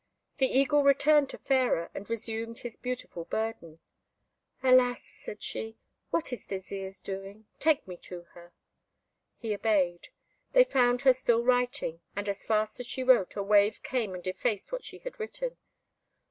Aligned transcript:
The 0.39 0.47
Eagle 0.47 0.81
returned 0.81 1.29
to 1.29 1.37
Fairer, 1.37 1.91
and 1.93 2.09
resumed 2.09 2.57
his 2.57 2.75
beautiful 2.75 3.25
burden. 3.25 3.77
"Alas!" 4.63 5.03
said 5.03 5.43
she, 5.43 5.77
"what 6.09 6.33
is 6.33 6.47
Désirs 6.47 6.99
doing? 7.03 7.45
Take 7.59 7.87
me 7.87 7.97
to 7.97 8.23
her." 8.33 8.51
He 9.37 9.53
obeyed. 9.53 10.07
They 10.53 10.63
found 10.63 11.01
her 11.03 11.13
still 11.13 11.43
writing, 11.43 12.01
and 12.15 12.27
as 12.27 12.47
fast 12.47 12.79
as 12.79 12.87
she 12.87 13.03
wrote, 13.03 13.35
a 13.35 13.43
wave 13.43 13.83
came 13.83 14.15
and 14.15 14.25
effaced 14.25 14.71
what 14.71 14.83
she 14.83 14.97
had 14.97 15.19
written. 15.19 15.57